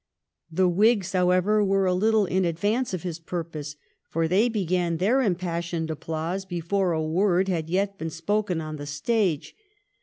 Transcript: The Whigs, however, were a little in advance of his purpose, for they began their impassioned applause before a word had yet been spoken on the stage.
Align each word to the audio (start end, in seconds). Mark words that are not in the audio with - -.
The 0.49 0.67
Whigs, 0.67 1.11
however, 1.11 1.63
were 1.63 1.85
a 1.85 1.93
little 1.93 2.25
in 2.25 2.43
advance 2.43 2.91
of 2.95 3.03
his 3.03 3.19
purpose, 3.19 3.75
for 4.09 4.27
they 4.27 4.49
began 4.49 4.97
their 4.97 5.21
impassioned 5.21 5.91
applause 5.91 6.43
before 6.43 6.91
a 6.93 7.03
word 7.03 7.47
had 7.49 7.69
yet 7.69 7.99
been 7.99 8.09
spoken 8.09 8.61
on 8.61 8.77
the 8.77 8.87
stage. 8.87 9.53